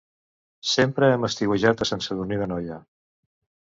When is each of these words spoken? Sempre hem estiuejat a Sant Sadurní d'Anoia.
Sempre 0.69 1.09
hem 1.17 1.27
estiuejat 1.29 1.85
a 1.85 1.89
Sant 1.91 2.03
Sadurní 2.09 2.41
d'Anoia. 2.43 2.79